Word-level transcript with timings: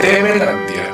Temelandia. 0.00 0.86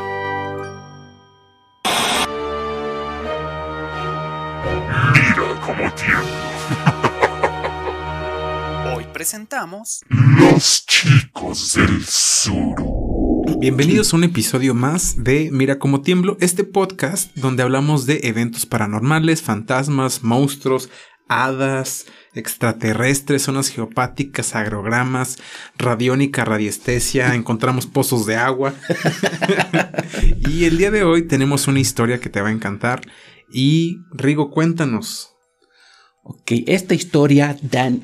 Mira 5.12 5.60
cómo 5.66 5.92
tiemblo. 5.94 6.24
Hoy 8.96 9.04
presentamos 9.12 10.00
Los 10.08 10.86
chicos 10.86 11.74
del 11.74 12.02
sur. 12.06 12.76
Bienvenidos 13.58 14.14
a 14.14 14.16
un 14.16 14.24
episodio 14.24 14.72
más 14.72 15.22
de 15.22 15.50
Mira 15.52 15.78
cómo 15.78 16.00
tiemblo, 16.00 16.38
este 16.40 16.64
podcast 16.64 17.36
donde 17.36 17.62
hablamos 17.62 18.06
de 18.06 18.20
eventos 18.22 18.64
paranormales, 18.64 19.42
fantasmas, 19.42 20.22
monstruos, 20.22 20.88
hadas, 21.30 22.06
extraterrestres, 22.34 23.42
zonas 23.42 23.68
geopáticas, 23.68 24.56
agrogramas, 24.56 25.38
radiónica, 25.78 26.44
radiestesia, 26.44 27.34
encontramos 27.34 27.86
pozos 27.86 28.26
de 28.26 28.36
agua. 28.36 28.74
y 30.50 30.64
el 30.64 30.76
día 30.76 30.90
de 30.90 31.04
hoy 31.04 31.26
tenemos 31.26 31.68
una 31.68 31.78
historia 31.78 32.20
que 32.20 32.28
te 32.28 32.40
va 32.40 32.48
a 32.48 32.52
encantar. 32.52 33.02
Y 33.52 33.98
Rigo, 34.12 34.50
cuéntanos. 34.50 35.30
Ok, 36.22 36.52
esta 36.66 36.94
historia, 36.94 37.56
Dan, 37.62 38.02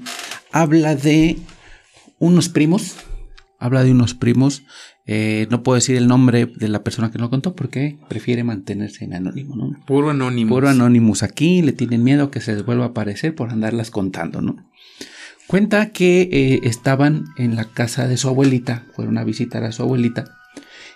habla 0.52 0.94
de 0.94 1.36
unos 2.18 2.48
primos. 2.48 2.94
Habla 3.66 3.82
de 3.82 3.90
unos 3.90 4.14
primos. 4.14 4.62
Eh, 5.06 5.48
no 5.50 5.64
puedo 5.64 5.74
decir 5.74 5.96
el 5.96 6.06
nombre 6.06 6.46
de 6.46 6.68
la 6.68 6.84
persona 6.84 7.10
que 7.10 7.18
lo 7.18 7.30
contó 7.30 7.56
porque 7.56 7.98
prefiere 8.08 8.44
mantenerse 8.44 9.04
en 9.04 9.14
anónimo, 9.14 9.56
¿no? 9.56 9.72
Puro 9.86 10.10
anónimo. 10.10 10.54
Puro 10.54 10.68
Anonymous 10.68 11.24
aquí, 11.24 11.62
le 11.62 11.72
tienen 11.72 12.04
miedo 12.04 12.30
que 12.30 12.40
se 12.40 12.54
les 12.54 12.64
vuelva 12.64 12.84
a 12.84 12.88
aparecer 12.88 13.34
por 13.34 13.50
andarlas 13.50 13.90
contando, 13.90 14.40
¿no? 14.40 14.56
Cuenta 15.48 15.90
que 15.90 16.28
eh, 16.30 16.60
estaban 16.62 17.24
en 17.36 17.56
la 17.56 17.64
casa 17.64 18.06
de 18.06 18.16
su 18.16 18.28
abuelita, 18.28 18.84
fueron 18.94 19.18
a 19.18 19.24
visitar 19.24 19.64
a 19.64 19.72
su 19.72 19.82
abuelita 19.82 20.24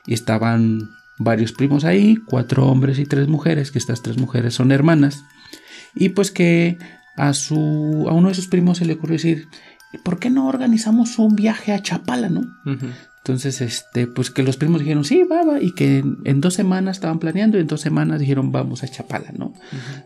y 0.06 0.14
estaban 0.14 0.90
varios 1.18 1.52
primos 1.52 1.84
ahí, 1.84 2.18
cuatro 2.24 2.68
hombres 2.68 3.00
y 3.00 3.06
tres 3.06 3.26
mujeres, 3.26 3.72
que 3.72 3.80
estas 3.80 4.00
tres 4.00 4.16
mujeres 4.16 4.54
son 4.54 4.70
hermanas, 4.70 5.24
y 5.96 6.10
pues 6.10 6.30
que 6.30 6.78
a 7.16 7.34
su 7.34 8.06
a 8.08 8.12
uno 8.12 8.28
de 8.28 8.34
sus 8.34 8.46
primos 8.46 8.78
se 8.78 8.84
le 8.84 8.92
ocurrió 8.92 9.14
decir, 9.14 9.48
¿por 9.98 10.18
qué 10.18 10.30
no 10.30 10.46
organizamos 10.46 11.18
un 11.18 11.36
viaje 11.36 11.72
a 11.72 11.82
Chapala, 11.82 12.28
no? 12.28 12.42
Entonces, 13.18 13.60
este, 13.60 14.06
pues 14.06 14.30
que 14.30 14.42
los 14.42 14.56
primos 14.56 14.80
dijeron, 14.80 15.04
sí, 15.04 15.24
va, 15.24 15.44
va, 15.44 15.60
y 15.60 15.72
que 15.72 15.98
en, 15.98 16.18
en 16.24 16.40
dos 16.40 16.54
semanas 16.54 16.96
estaban 16.96 17.18
planeando 17.18 17.58
y 17.58 17.60
en 17.60 17.66
dos 17.66 17.80
semanas 17.80 18.18
dijeron, 18.18 18.50
vamos 18.50 18.82
a 18.82 18.88
Chapala, 18.88 19.32
¿no? 19.36 19.52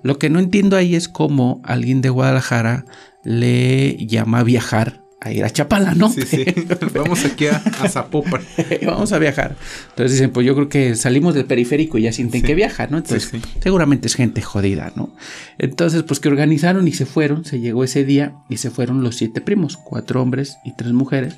Lo 0.03 0.19
que 0.19 0.31
no 0.31 0.41
entiendo 0.41 0.77
ahí 0.77 0.97
es 0.97 1.09
cómo 1.09 1.63
alguien 1.65 2.01
de 2.01 2.11
Guadalajara 2.11 2.87
le 3.25 3.97
llama 4.07 4.41
a 4.41 4.43
viajar 4.43 5.04
a 5.25 5.33
ir 5.33 5.43
a 5.45 5.51
Chapala, 5.51 5.95
¿no? 5.95 6.11
Sí, 6.11 6.23
sí. 6.23 6.45
Vamos 6.95 7.25
aquí 7.25 7.47
a, 7.47 7.57
a 7.81 7.89
Zapopan. 7.89 8.43
vamos 8.87 9.13
a 9.13 9.19
viajar. 9.19 9.57
Entonces 9.91 10.13
dicen, 10.19 10.31
pues 10.31 10.47
yo 10.47 10.55
creo 10.55 10.69
que 10.69 10.95
salimos 10.97 11.35
del 11.35 11.47
periférico 11.47 11.99
y 11.99 12.03
ya 12.03 12.13
sienten 12.13 12.43
Sí. 12.43 12.47
que 12.47 12.55
viajan, 12.55 12.91
¿no? 12.91 12.99
Entonces, 12.99 13.31
Sí, 13.31 13.41
sí. 13.43 13.59
seguramente 13.63 14.07
es 14.07 14.15
gente 14.15 14.43
jodida, 14.43 14.93
¿no? 14.95 15.15
Entonces, 15.59 16.03
pues 16.05 16.21
que 16.21 16.29
organizaron 16.29 16.87
y 16.87 16.93
se 16.93 17.07
fueron, 17.07 17.45
se 17.45 17.59
llegó 17.61 17.83
ese 17.85 18.05
día 18.05 18.35
y 18.49 18.59
se 18.59 18.71
fueron 18.71 19.03
los 19.03 19.17
siete 19.17 19.41
primos, 19.41 19.77
cuatro 19.77 20.21
hombres 20.23 20.59
y 20.65 20.73
tres 20.77 20.93
mujeres, 20.93 21.37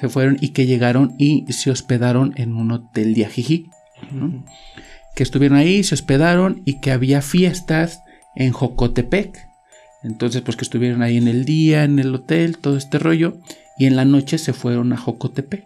se 0.00 0.08
fueron 0.08 0.36
y 0.40 0.48
que 0.50 0.66
llegaron 0.66 1.14
y 1.18 1.44
se 1.52 1.70
hospedaron 1.70 2.34
en 2.36 2.56
un 2.56 2.72
hotel 2.72 3.14
de 3.14 3.24
Ajijic, 3.26 3.66
¿no? 4.10 4.44
Que 5.14 5.22
estuvieron 5.22 5.58
ahí, 5.58 5.84
se 5.84 5.94
hospedaron 5.94 6.62
y 6.64 6.80
que 6.80 6.90
había 6.90 7.22
fiestas 7.22 8.00
en 8.34 8.50
Jocotepec. 8.52 9.38
Entonces, 10.04 10.42
pues 10.42 10.56
que 10.56 10.64
estuvieron 10.64 11.02
ahí 11.02 11.16
en 11.16 11.28
el 11.28 11.44
día, 11.44 11.84
en 11.84 11.98
el 11.98 12.14
hotel, 12.14 12.58
todo 12.58 12.76
este 12.76 12.98
rollo, 12.98 13.36
y 13.78 13.86
en 13.86 13.96
la 13.96 14.04
noche 14.04 14.38
se 14.38 14.52
fueron 14.52 14.92
a 14.92 14.96
Jocotepec. 14.96 15.64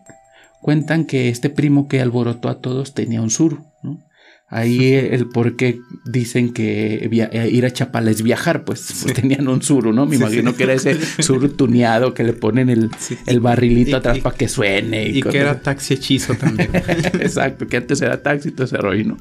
Cuentan 0.60 1.04
que 1.04 1.28
este 1.28 1.48
primo 1.50 1.88
que 1.88 2.00
alborotó 2.00 2.48
a 2.48 2.60
todos 2.60 2.92
tenía 2.94 3.22
un 3.22 3.30
suru, 3.30 3.64
¿no? 3.82 4.02
Ahí 4.48 4.92
el 4.94 5.28
por 5.28 5.56
qué 5.56 5.78
dicen 6.04 6.52
que 6.52 7.08
eh, 7.10 7.48
ir 7.50 7.64
a 7.66 7.70
Chapala 7.72 8.10
es 8.10 8.22
viajar, 8.22 8.64
pues, 8.64 8.86
pues 9.02 9.14
tenían 9.14 9.48
un 9.48 9.62
suru, 9.62 9.92
¿no? 9.92 10.06
Me 10.06 10.16
Sí, 10.16 10.22
imagino 10.22 10.50
sí. 10.52 10.56
que 10.56 10.62
era 10.64 10.74
ese 10.74 10.96
suru 11.22 11.48
tuneado 11.48 12.14
que 12.14 12.22
le 12.24 12.32
ponen 12.32 12.68
el, 12.68 12.90
el 13.26 13.40
barrilito 13.40 13.90
Y- 13.90 13.94
atrás 13.94 14.18
y- 14.18 14.20
para 14.20 14.36
que 14.36 14.48
suene. 14.48 15.08
Y 15.08 15.22
que 15.22 15.38
era 15.38 15.60
taxi 15.60 15.94
hechizo 15.94 16.34
también. 16.34 16.70
Exacto, 16.74 17.66
que 17.66 17.76
antes 17.78 18.00
era 18.02 18.22
taxi 18.22 18.50
todo 18.50 18.66
ese 18.66 18.76
rollo, 18.76 19.04
¿no? 19.04 19.16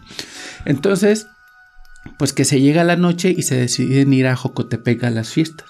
Entonces, 0.65 1.27
pues 2.17 2.33
que 2.33 2.45
se 2.45 2.61
llega 2.61 2.83
la 2.83 2.95
noche 2.95 3.33
y 3.35 3.43
se 3.43 3.55
deciden 3.55 4.13
ir 4.13 4.27
a 4.27 4.35
Jocotepec 4.35 5.03
a 5.03 5.09
las 5.09 5.29
fiestas. 5.29 5.69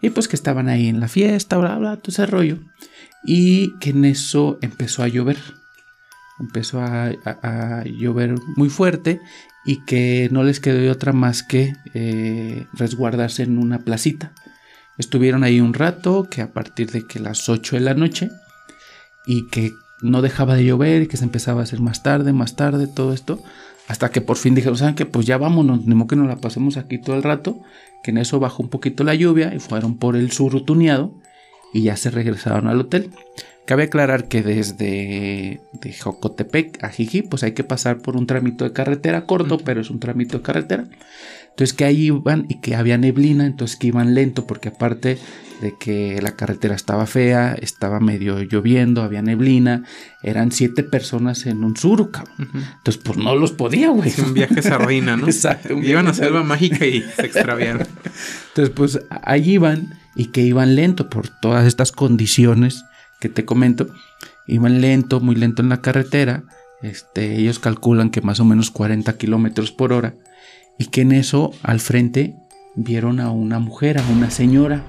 Y 0.00 0.10
pues 0.10 0.28
que 0.28 0.36
estaban 0.36 0.68
ahí 0.68 0.88
en 0.88 1.00
la 1.00 1.08
fiesta, 1.08 1.56
bla, 1.56 1.76
bla, 1.76 1.96
todo 1.96 2.12
ese 2.12 2.26
rollo. 2.26 2.58
Y 3.24 3.76
que 3.78 3.90
en 3.90 4.04
eso 4.04 4.58
empezó 4.62 5.02
a 5.02 5.08
llover. 5.08 5.38
Empezó 6.38 6.80
a, 6.80 7.82
llover 7.84 8.36
muy 8.56 8.68
fuerte 8.68 9.20
y 9.66 9.84
que 9.84 10.28
no 10.30 10.44
les 10.44 10.60
quedó 10.60 10.90
otra 10.92 11.12
más 11.12 11.42
que 11.42 11.74
eh, 11.94 12.66
resguardarse 12.74 13.42
en 13.42 13.58
una 13.58 13.80
placita. 13.80 14.32
Estuvieron 14.98 15.42
ahí 15.44 15.60
un 15.60 15.74
rato, 15.74 16.28
que 16.30 16.42
a 16.42 16.52
partir 16.52 16.90
de 16.90 17.06
que 17.06 17.20
las 17.20 17.48
8 17.48 17.76
de 17.76 17.82
la 17.82 17.94
noche, 17.94 18.30
y 19.26 19.46
que 19.48 19.74
no 20.00 20.22
dejaba 20.22 20.54
de 20.54 20.64
llover 20.64 21.02
y 21.02 21.06
que 21.06 21.16
se 21.16 21.24
empezaba 21.24 21.60
a 21.60 21.64
hacer 21.64 21.80
más 21.80 22.02
tarde, 22.02 22.32
más 22.32 22.56
tarde, 22.56 22.86
todo 22.86 23.12
esto, 23.12 23.42
hasta 23.88 24.10
que 24.10 24.20
por 24.20 24.36
fin 24.36 24.54
dijeron, 24.54 24.76
¿saben 24.76 24.94
qué? 24.94 25.06
Pues 25.06 25.26
ya 25.26 25.38
vámonos, 25.38 25.86
ni 25.86 25.94
modo 25.94 26.08
que 26.08 26.16
nos 26.16 26.28
la 26.28 26.36
pasemos 26.36 26.76
aquí 26.76 26.98
todo 26.98 27.16
el 27.16 27.22
rato, 27.22 27.58
que 28.02 28.10
en 28.10 28.18
eso 28.18 28.38
bajó 28.38 28.62
un 28.62 28.68
poquito 28.68 29.02
la 29.02 29.14
lluvia 29.14 29.52
y 29.54 29.58
fueron 29.58 29.96
por 29.96 30.14
el 30.14 30.30
sur 30.30 30.62
tuneado 30.64 31.14
y 31.72 31.82
ya 31.82 31.96
se 31.96 32.10
regresaron 32.10 32.68
al 32.68 32.80
hotel. 32.80 33.10
Cabe 33.64 33.84
aclarar 33.84 34.28
que 34.28 34.42
desde 34.42 35.60
de 35.72 35.92
Jocotepec 35.92 36.84
a 36.84 36.90
Jiji, 36.90 37.22
pues 37.22 37.42
hay 37.42 37.52
que 37.52 37.64
pasar 37.64 37.98
por 37.98 38.16
un 38.16 38.26
trámite 38.26 38.64
de 38.64 38.72
carretera 38.72 39.24
corto, 39.24 39.58
pero 39.58 39.80
es 39.80 39.90
un 39.90 40.00
trámite 40.00 40.36
de 40.36 40.42
carretera. 40.42 40.84
Entonces 41.58 41.76
que 41.76 41.84
ahí 41.86 42.06
iban 42.06 42.46
y 42.48 42.60
que 42.60 42.76
había 42.76 42.98
neblina, 42.98 43.44
entonces 43.44 43.76
que 43.76 43.88
iban 43.88 44.14
lento, 44.14 44.46
porque 44.46 44.68
aparte 44.68 45.18
de 45.60 45.74
que 45.76 46.22
la 46.22 46.36
carretera 46.36 46.76
estaba 46.76 47.04
fea, 47.04 47.56
estaba 47.60 47.98
medio 47.98 48.40
lloviendo, 48.42 49.02
había 49.02 49.22
neblina, 49.22 49.82
eran 50.22 50.52
siete 50.52 50.84
personas 50.84 51.46
en 51.46 51.64
un 51.64 51.76
sur, 51.76 52.12
cabrón. 52.12 52.48
Entonces, 52.54 53.02
pues 53.02 53.18
no 53.18 53.34
los 53.34 53.50
podía, 53.50 53.90
güey. 53.90 54.12
Un 54.24 54.34
viaje 54.34 54.62
sardina, 54.62 55.16
¿no? 55.16 55.26
Exacto, 55.26 55.76
Iban 55.76 56.06
a 56.06 56.14
selva 56.14 56.44
mágica 56.44 56.86
y 56.86 57.02
se 57.02 57.26
extraviaron. 57.26 57.88
Entonces, 58.50 58.72
pues 58.72 59.00
allí 59.24 59.54
iban 59.54 59.98
y 60.14 60.26
que 60.26 60.42
iban 60.42 60.76
lento 60.76 61.10
por 61.10 61.28
todas 61.28 61.66
estas 61.66 61.90
condiciones 61.90 62.84
que 63.18 63.28
te 63.28 63.44
comento. 63.44 63.88
Iban 64.46 64.80
lento, 64.80 65.18
muy 65.18 65.34
lento 65.34 65.60
en 65.60 65.70
la 65.70 65.80
carretera. 65.80 66.44
Este, 66.82 67.34
ellos 67.34 67.58
calculan 67.58 68.10
que 68.10 68.20
más 68.20 68.38
o 68.38 68.44
menos 68.44 68.70
40 68.70 69.18
kilómetros 69.18 69.72
por 69.72 69.92
hora. 69.92 70.14
Y 70.78 70.86
que 70.86 71.02
en 71.02 71.12
eso, 71.12 71.50
al 71.62 71.80
frente, 71.80 72.36
vieron 72.76 73.20
a 73.20 73.30
una 73.30 73.58
mujer, 73.58 73.98
a 73.98 74.08
una 74.08 74.30
señora. 74.30 74.82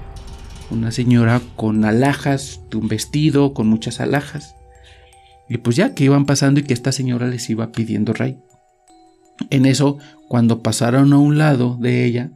Una 0.70 0.92
señora 0.92 1.40
con 1.56 1.84
alhajas, 1.84 2.60
de 2.70 2.76
un 2.76 2.88
vestido 2.88 3.54
con 3.54 3.66
muchas 3.66 4.00
alhajas. 4.00 4.54
Y 5.48 5.58
pues 5.58 5.74
ya 5.74 5.94
que 5.94 6.04
iban 6.04 6.26
pasando 6.26 6.60
y 6.60 6.62
que 6.62 6.74
esta 6.74 6.92
señora 6.92 7.26
les 7.26 7.50
iba 7.50 7.72
pidiendo 7.72 8.12
ray. 8.12 8.38
En 9.50 9.66
eso, 9.66 9.98
cuando 10.28 10.62
pasaron 10.62 11.12
a 11.12 11.18
un 11.18 11.38
lado 11.38 11.76
de 11.80 12.04
ella, 12.04 12.30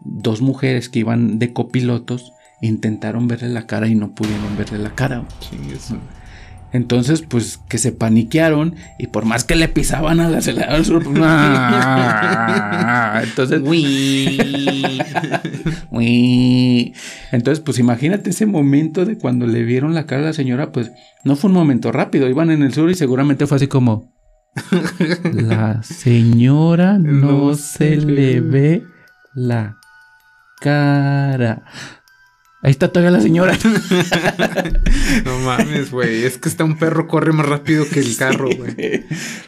dos 0.00 0.40
mujeres 0.40 0.88
que 0.88 1.00
iban 1.00 1.38
de 1.40 1.52
copilotos 1.52 2.32
intentaron 2.60 3.26
verle 3.26 3.48
la 3.48 3.66
cara 3.66 3.88
y 3.88 3.94
no 3.94 4.14
pudieron 4.14 4.56
verle 4.56 4.78
la 4.78 4.94
cara. 4.94 5.26
Chingues. 5.40 5.94
Entonces, 6.72 7.22
pues 7.22 7.58
que 7.68 7.78
se 7.78 7.90
paniquearon 7.92 8.76
y 8.98 9.08
por 9.08 9.24
más 9.24 9.44
que 9.44 9.56
le 9.56 9.68
pisaban 9.68 10.20
al 10.20 10.34
acelerador, 10.34 10.84
sur, 10.84 11.04
¡ah! 11.22 13.20
entonces, 13.24 13.60
entonces, 17.32 17.60
pues 17.60 17.78
imagínate 17.78 18.30
ese 18.30 18.46
momento 18.46 19.04
de 19.04 19.18
cuando 19.18 19.46
le 19.46 19.64
vieron 19.64 19.94
la 19.94 20.06
cara 20.06 20.22
a 20.22 20.26
la 20.26 20.32
señora, 20.32 20.70
pues 20.70 20.92
no 21.24 21.34
fue 21.36 21.50
un 21.50 21.54
momento 21.54 21.90
rápido, 21.90 22.28
iban 22.28 22.50
en 22.50 22.62
el 22.62 22.72
sur 22.72 22.88
y 22.90 22.94
seguramente 22.94 23.46
fue 23.46 23.56
así 23.56 23.66
como, 23.66 24.12
la 25.32 25.82
señora 25.82 26.98
no, 26.98 27.48
No 27.48 27.54
se 27.54 27.96
le 27.96 28.40
ve 28.40 28.84
la 29.34 29.76
cara. 30.60 31.64
Ahí 32.62 32.70
está 32.72 32.88
todavía 32.88 33.10
la 33.10 33.20
señora. 33.22 33.56
No 35.24 35.38
mames, 35.40 35.90
güey. 35.90 36.24
Es 36.24 36.38
que 36.38 36.48
está 36.48 36.64
un 36.64 36.76
perro 36.78 37.08
corre 37.08 37.32
más 37.32 37.46
rápido 37.46 37.84
que 37.88 38.00
el 38.00 38.16
carro, 38.16 38.48
güey. 38.56 39.04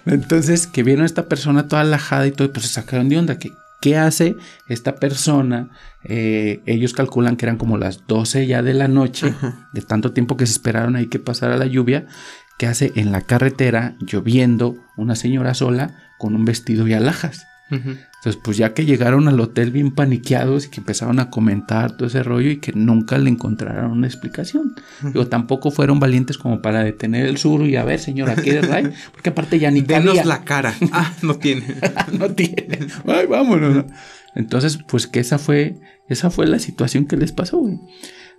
Entonces, 0.06 0.66
que 0.66 0.82
vieron 0.82 1.02
a 1.02 1.06
esta 1.06 1.28
persona 1.28 1.68
toda 1.68 1.82
alajada 1.82 2.26
y 2.26 2.32
todo, 2.32 2.52
pues 2.52 2.66
se 2.66 2.72
sacaron 2.72 3.08
de 3.08 3.18
onda. 3.18 3.38
Que, 3.38 3.52
¿Qué 3.80 3.96
hace 3.96 4.36
esta 4.68 4.96
persona? 4.96 5.70
Eh, 6.04 6.60
ellos 6.66 6.92
calculan 6.94 7.36
que 7.36 7.46
eran 7.46 7.58
como 7.58 7.76
las 7.78 8.06
12 8.06 8.46
ya 8.46 8.62
de 8.62 8.74
la 8.74 8.88
noche, 8.88 9.28
Ajá. 9.28 9.68
de 9.72 9.82
tanto 9.82 10.12
tiempo 10.12 10.36
que 10.36 10.46
se 10.46 10.52
esperaron 10.52 10.96
ahí 10.96 11.06
que 11.06 11.18
pasara 11.18 11.56
la 11.56 11.66
lluvia. 11.66 12.06
¿Qué 12.58 12.66
hace 12.66 12.92
en 12.96 13.12
la 13.12 13.22
carretera, 13.22 13.96
lloviendo, 14.00 14.76
una 14.96 15.16
señora 15.16 15.54
sola 15.54 15.94
con 16.18 16.34
un 16.34 16.44
vestido 16.44 16.86
y 16.86 16.94
alhajas? 16.94 17.46
Entonces, 18.22 18.40
pues 18.44 18.56
ya 18.56 18.72
que 18.72 18.84
llegaron 18.84 19.26
al 19.26 19.40
hotel 19.40 19.72
bien 19.72 19.90
paniqueados 19.90 20.66
y 20.66 20.68
que 20.68 20.78
empezaron 20.78 21.18
a 21.18 21.28
comentar 21.28 21.96
todo 21.96 22.06
ese 22.06 22.22
rollo 22.22 22.50
y 22.50 22.58
que 22.58 22.70
nunca 22.72 23.18
le 23.18 23.28
encontraron 23.28 23.90
una 23.90 24.06
explicación. 24.06 24.76
Digo, 25.02 25.26
tampoco 25.26 25.72
fueron 25.72 25.98
valientes 25.98 26.38
como 26.38 26.62
para 26.62 26.84
detener 26.84 27.26
el 27.26 27.36
suru 27.36 27.66
y 27.66 27.74
a 27.74 27.82
ver, 27.82 27.98
señora, 27.98 28.36
¿quiere 28.36 28.62
Ray? 28.62 28.92
Porque 29.10 29.30
aparte 29.30 29.58
ya 29.58 29.72
ni 29.72 29.80
Denos 29.80 30.14
cabía. 30.14 30.24
la 30.24 30.44
cara. 30.44 30.72
Ah, 30.92 31.12
no 31.22 31.34
tiene. 31.34 31.64
no 32.16 32.30
tiene. 32.30 32.86
Ay, 33.08 33.26
vámonos. 33.26 33.74
¿no? 33.74 33.86
Entonces, 34.36 34.78
pues 34.86 35.08
que 35.08 35.18
esa 35.18 35.38
fue, 35.40 35.80
esa 36.08 36.30
fue 36.30 36.46
la 36.46 36.60
situación 36.60 37.06
que 37.06 37.16
les 37.16 37.32
pasó, 37.32 37.58
güey. 37.58 37.80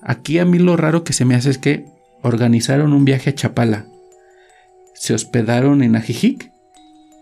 Aquí 0.01 0.39
a 0.39 0.45
mí 0.45 0.59
lo 0.59 0.77
raro 0.77 1.03
que 1.03 1.11
se 1.11 1.25
me 1.25 1.35
hace 1.35 1.49
es 1.49 1.57
que 1.57 1.87
organizaron 2.21 2.93
un 2.93 3.03
viaje 3.03 3.31
a 3.31 3.35
Chapala. 3.35 3.87
Se 4.95 5.13
hospedaron 5.13 5.83
en 5.83 5.97
Ajijic 5.97 6.52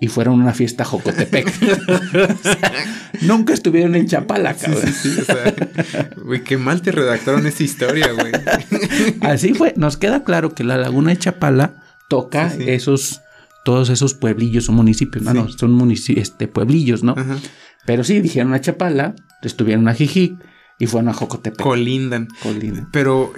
y 0.02 0.08
fueron 0.10 0.42
a 0.42 0.44
una 0.44 0.54
fiesta 0.54 0.84
a 0.84 0.86
Jocotepec. 0.88 1.48
O 1.48 2.38
sea, 2.44 2.70
nunca 3.22 3.54
estuvieron 3.54 3.96
en 3.96 4.08
Chapala, 4.08 4.54
Sí, 4.56 4.66
cabrón. 4.66 4.82
sí, 4.94 5.10
sí. 5.14 5.22
O 5.22 5.24
sea, 5.26 5.54
güey, 6.24 6.44
qué 6.44 6.58
mal 6.58 6.82
te 6.82 6.92
redactaron 6.92 7.46
esa 7.48 7.64
historia, 7.64 8.12
güey. 8.12 8.32
Así 9.22 9.54
fue. 9.54 9.74
Nos 9.78 9.96
queda 9.98 10.24
claro 10.24 10.54
que 10.54 10.64
la 10.66 10.78
laguna 10.78 11.12
de 11.12 11.18
Chapala 11.20 11.84
toca 12.10 12.50
Sí, 12.50 12.58
sí. 12.64 12.70
esos, 12.70 13.22
todos 13.64 13.90
esos 13.90 14.14
pueblillos 14.16 14.68
o 14.70 14.72
municipios. 14.74 15.24
No, 15.24 15.32
Sí. 15.32 15.38
no, 15.38 15.50
son 15.50 15.80
munici- 15.80 16.18
este, 16.18 16.48
pueblillos, 16.48 17.04
¿no? 17.04 17.14
Ajá. 17.18 17.38
Pero 17.86 18.04
sí, 18.04 18.20
dijeron 18.22 18.54
a 18.54 18.62
Chapala, 18.62 19.16
estuvieron 19.44 19.88
a 19.88 19.94
Jijic 19.94 20.36
y 20.80 20.88
fueron 20.88 21.10
a 21.10 21.14
Jocotepec. 21.14 21.62
Colindan. 21.62 22.28
Colina. 22.44 22.90
Pero 22.92 23.34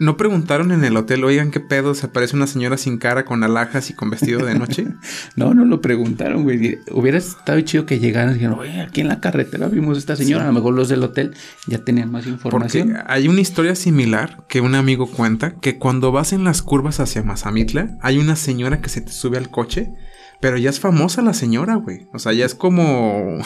no 0.00 0.16
preguntaron 0.16 0.72
en 0.72 0.82
el 0.82 0.96
hotel, 0.96 1.22
oigan, 1.24 1.50
¿qué 1.50 1.60
pedo? 1.60 1.94
¿Se 1.94 2.06
aparece 2.06 2.34
una 2.34 2.46
señora 2.46 2.78
sin 2.78 2.96
cara, 2.96 3.24
con 3.26 3.44
alhajas 3.44 3.90
y 3.90 3.92
con 3.92 4.08
vestido 4.10 4.44
de 4.44 4.58
noche? 4.58 4.86
No, 5.36 5.54
no 5.54 5.64
lo 5.64 5.80
preguntaron, 5.80 6.42
güey. 6.42 6.78
Hubiera 6.90 7.18
estado 7.18 7.60
chido 7.60 7.86
que 7.86 7.98
llegaran 7.98 8.30
y 8.30 8.34
dijeron, 8.34 8.58
oye, 8.58 8.80
aquí 8.80 9.02
en 9.02 9.08
la 9.08 9.20
carretera 9.20 9.68
vimos 9.68 9.96
a 9.96 10.00
esta 10.00 10.16
señora. 10.16 10.44
A 10.44 10.46
lo 10.48 10.52
mejor 10.54 10.74
los 10.74 10.88
del 10.88 11.02
hotel 11.02 11.34
ya 11.66 11.78
tenían 11.84 12.10
más 12.10 12.24
Porque 12.24 12.34
información. 12.34 12.96
hay 13.06 13.28
una 13.28 13.40
historia 13.40 13.74
similar 13.74 14.44
que 14.48 14.60
un 14.60 14.74
amigo 14.74 15.06
cuenta 15.06 15.54
que 15.60 15.78
cuando 15.78 16.12
vas 16.12 16.32
en 16.32 16.44
las 16.44 16.62
curvas 16.62 16.98
hacia 17.00 17.22
Mazamitla, 17.22 17.96
hay 18.00 18.18
una 18.18 18.36
señora 18.36 18.80
que 18.80 18.88
se 18.88 19.02
te 19.02 19.12
sube 19.12 19.36
al 19.38 19.50
coche, 19.50 19.92
pero 20.40 20.56
ya 20.56 20.70
es 20.70 20.80
famosa 20.80 21.20
la 21.22 21.34
señora, 21.34 21.76
güey. 21.76 22.08
O 22.12 22.18
sea, 22.18 22.32
ya 22.32 22.46
es 22.46 22.54
como. 22.54 23.38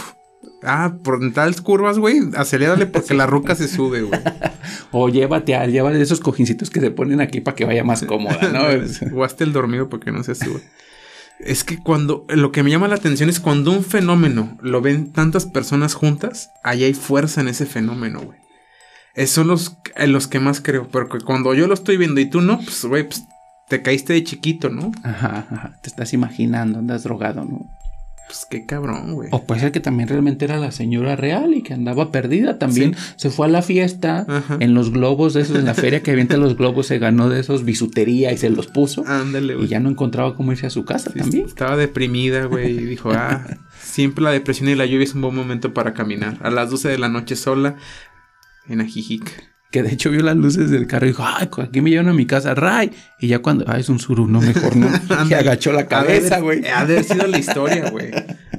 Ah, 0.65 0.95
por 1.03 1.33
tales 1.33 1.61
curvas, 1.61 1.99
güey, 1.99 2.21
acelérale 2.37 2.87
porque 2.87 3.15
la 3.15 3.27
ruca 3.27 3.55
se 3.55 3.69
sube, 3.69 4.03
güey. 4.03 4.21
O 4.93 5.09
llévate 5.09 5.55
a, 5.55 5.67
llévate 5.67 6.01
esos 6.01 6.21
cojincitos 6.21 6.71
que 6.71 6.81
se 6.81 6.91
ponen 6.91 7.21
aquí 7.21 7.41
para 7.41 7.55
que 7.55 7.65
vaya 7.65 7.85
más 7.85 8.05
cómoda, 8.05 8.49
¿no? 8.49 8.63
o 9.17 9.25
hasta 9.25 9.45
el 9.45 9.53
dormido 9.53 9.89
porque 9.89 10.13
no 10.13 10.23
se 10.23 10.35
sube. 10.35 10.63
Es 11.41 11.65
que 11.65 11.79
cuando 11.79 12.25
lo 12.29 12.53
que 12.53 12.63
me 12.63 12.71
llama 12.71 12.89
la 12.89 12.95
atención 12.95 13.29
es 13.29 13.41
cuando 13.41 13.73
un 13.73 13.85
fenómeno 13.85 14.57
lo 14.63 14.81
ven 14.81 15.13
tantas 15.13 15.47
personas 15.47 15.95
juntas, 15.95 16.51
ahí 16.63 16.85
hay 16.85 16.95
fuerza 16.95 17.41
en 17.41 17.49
ese 17.49 17.67
fenómeno, 17.67 18.21
güey. 18.21 18.39
Esos 19.15 19.35
son 19.35 19.49
los, 19.49 19.77
en 19.97 20.13
los 20.13 20.27
que 20.27 20.41
más 20.41 20.61
creo. 20.61 20.89
Porque 20.89 21.19
cuando 21.19 21.55
yo 21.55 21.67
lo 21.67 21.75
estoy 21.75 21.97
viendo 21.97 22.21
y 22.21 22.27
tú 22.27 22.41
no, 22.41 22.59
pues, 22.59 22.85
güey, 22.85 23.05
pues 23.05 23.25
te 23.69 23.83
caíste 23.83 24.13
de 24.13 24.25
chiquito, 24.25 24.71
¿no? 24.71 24.93
Ajá, 25.03 25.47
ajá. 25.51 25.79
Te 25.83 25.89
estás 25.89 26.13
imaginando, 26.13 26.79
andas 26.79 27.05
drogado, 27.05 27.45
¿no? 27.45 27.69
Pues 28.27 28.47
qué 28.51 28.65
cabrón, 28.67 29.13
güey. 29.13 29.29
O 29.33 29.45
puede 29.45 29.61
ser 29.61 29.71
que 29.73 29.81
también 29.81 30.09
realmente 30.09 30.45
era 30.47 30.57
la 30.57 30.71
señora 30.73 31.15
real 31.15 31.53
y 31.55 31.63
que 31.63 31.75
andaba 31.75 32.11
perdida. 32.11 32.59
También 32.59 32.97
se 33.17 33.31
fue 33.31 33.47
a 33.47 33.51
la 33.51 33.61
fiesta 33.63 34.25
Ajá. 34.29 34.57
en 34.61 34.75
los 34.75 34.91
globos 34.91 35.35
de 35.35 35.43
esos, 35.43 35.57
en 35.59 35.67
la 35.67 35.75
feria 35.75 36.03
que 36.03 36.11
avienta 36.11 36.37
los 36.37 36.57
globos, 36.57 36.87
se 36.87 36.99
ganó 36.99 37.29
de 37.29 37.41
esos 37.41 37.65
bisutería 37.65 38.33
y 38.33 38.39
se 38.39 38.51
los 38.51 38.67
puso. 38.67 39.05
Ándale, 39.07 39.53
Y 39.53 39.57
güey. 39.57 39.69
ya 39.69 39.79
no 39.79 39.91
encontraba 39.91 40.35
cómo 40.35 40.53
irse 40.53 40.67
a 40.67 40.71
su 40.71 40.85
casa 40.85 41.11
Sí, 41.13 41.19
también. 41.19 41.45
Estaba 41.47 41.77
deprimida, 41.77 42.47
güey. 42.47 42.71
Y 42.73 42.85
dijo, 42.87 43.11
ah, 43.13 43.47
siempre 43.81 44.25
la 44.25 44.31
depresión 44.33 44.69
y 44.71 44.75
la 44.75 44.87
lluvia 44.87 45.05
es 45.05 45.15
un 45.15 45.21
buen 45.21 45.35
momento 45.37 45.75
para 45.75 45.93
caminar. 45.95 46.39
A 46.43 46.51
las 46.51 46.71
12 46.71 46.89
de 46.89 46.99
la 46.99 47.09
noche 47.09 47.37
sola 47.37 47.77
en 48.69 48.81
Ajijic. 48.81 49.54
Que 49.75 49.83
de 49.83 49.93
hecho 49.93 50.13
vio 50.13 50.23
las 50.23 50.37
luces 50.37 50.71
del 50.71 50.87
carro 50.87 51.07
y 51.07 51.09
dijo, 51.09 51.25
ay, 51.27 51.49
aquí 51.61 51.81
me 51.81 51.91
llevan 51.91 52.07
a 52.07 52.13
mi 52.13 52.27
casa, 52.27 52.55
Ray. 52.55 52.93
Y 53.19 53.27
ya 53.27 53.41
cuando, 53.41 53.65
ah, 53.67 53.77
es 53.77 53.89
un 53.89 53.99
suru, 53.99 54.29
no, 54.29 54.41
mejor 54.41 54.77
no. 54.77 54.89
y 55.29 55.35
agachó 55.35 55.73
la 55.73 55.89
cabeza, 55.89 56.39
güey. 56.39 56.65
Ha 56.65 56.87
de 56.87 56.99
haber 56.99 57.03
sido 57.03 57.27
la 57.27 57.39
historia, 57.41 57.91
güey. 57.91 58.13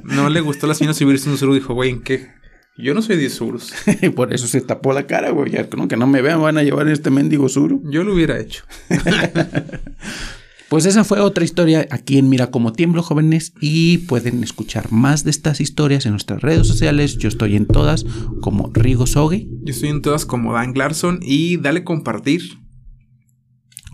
No 0.04 0.28
le 0.28 0.42
gustó 0.42 0.66
a 0.66 0.68
la 0.68 0.76
señora 0.76 0.94
subirse 0.94 1.30
un 1.30 1.38
suru. 1.38 1.54
Dijo, 1.54 1.74
güey, 1.74 1.92
¿en 1.92 2.02
qué? 2.02 2.34
Yo 2.78 2.94
no 2.94 3.02
soy 3.02 3.16
de 3.16 3.30
surus. 3.30 3.74
Y 4.02 4.10
por 4.18 4.34
eso 4.34 4.46
se 4.46 4.60
tapó 4.60 4.92
la 4.92 5.08
cara, 5.08 5.30
güey. 5.30 5.52
Ya 5.52 5.66
no, 5.78 5.88
que 5.88 5.96
no 5.96 6.06
me 6.06 6.22
vean, 6.22 6.42
van 6.42 6.58
a 6.58 6.64
llevar 6.64 6.90
este 6.90 7.10
mendigo 7.12 7.48
suru. 7.48 7.82
Yo 7.86 8.04
lo 8.04 8.14
hubiera 8.14 8.38
hecho. 8.38 8.66
Pues 10.70 10.86
esa 10.88 11.04
fue 11.04 11.20
otra 11.20 11.46
historia 11.46 11.88
aquí 11.92 12.18
en 12.18 12.28
Mira 12.28 12.50
cómo 12.50 12.74
tiemblo, 12.74 13.04
jóvenes, 13.04 13.54
y 13.62 14.00
pueden 14.00 14.44
escuchar 14.44 14.92
más 14.92 15.24
de 15.24 15.30
estas 15.30 15.62
historias 15.62 16.06
en 16.06 16.12
nuestras 16.12 16.42
redes 16.42 16.68
sociales. 16.68 17.18
Yo 17.18 17.30
estoy 17.30 17.56
en 17.56 17.68
todas 17.68 18.04
como 18.42 18.72
Rigo 18.74 19.06
Sogue. 19.06 19.48
Yo 19.64 19.74
estoy 19.74 19.90
en 19.90 20.02
todas 20.02 20.26
como 20.26 20.54
Dan 20.54 20.74
Larson 20.76 21.20
y 21.22 21.58
dale 21.58 21.84
compartir. 21.84 22.42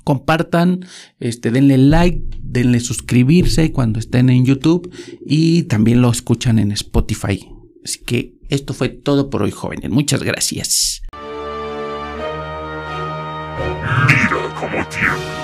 Compartan, 0.05 0.85
este, 1.19 1.51
denle 1.51 1.77
like, 1.77 2.23
denle 2.41 2.79
suscribirse 2.79 3.71
cuando 3.71 3.99
estén 3.99 4.29
en 4.29 4.45
YouTube 4.45 4.91
y 5.25 5.63
también 5.63 6.01
lo 6.01 6.09
escuchan 6.09 6.57
en 6.57 6.71
Spotify. 6.71 7.47
Así 7.83 7.99
que 7.99 8.35
esto 8.49 8.73
fue 8.73 8.89
todo 8.89 9.29
por 9.29 9.43
hoy, 9.43 9.51
jóvenes. 9.51 9.91
Muchas 9.91 10.23
gracias. 10.23 11.01
Mira 14.07 14.55
cómo 14.59 14.87
tiembla. 14.89 15.40